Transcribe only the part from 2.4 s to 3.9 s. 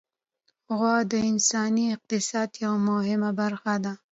یوه مهمه برخه